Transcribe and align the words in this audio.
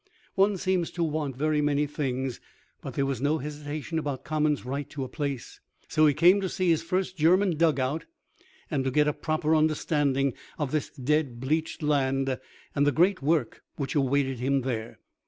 One 0.33 0.57
seems 0.57 0.89
to 0.93 1.03
want 1.03 1.35
very 1.35 1.61
many 1.61 1.85
things, 1.85 2.39
but 2.81 2.95
there 2.95 3.05
was 3.05 3.21
no 3.21 3.37
hesitation 3.37 3.99
about 3.99 4.23
Common's 4.23 4.65
right 4.65 4.89
to 4.89 5.03
a 5.03 5.07
place. 5.07 5.59
So 5.89 6.07
he 6.07 6.15
came 6.15 6.41
to 6.41 6.49
see 6.49 6.69
his 6.69 6.81
first 6.81 7.17
German 7.17 7.55
dug 7.55 7.79
out, 7.79 8.05
and 8.71 8.83
to 8.83 8.89
get 8.89 9.07
a 9.07 9.13
proper 9.13 9.55
understanding 9.55 10.33
of 10.57 10.71
this 10.71 10.89
dead 10.89 11.39
bleached 11.39 11.83
land 11.83 12.39
and 12.73 12.87
the 12.87 12.91
great 12.91 13.21
work 13.21 13.61
which 13.75 13.93
awaited 13.93 14.39
him 14.39 14.61
there. 14.61 14.97